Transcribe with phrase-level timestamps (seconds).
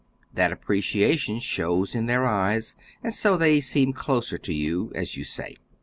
[0.33, 5.23] That appreciation shows in their eyes, and so they seem closer to you, as you
[5.23, 5.57] say."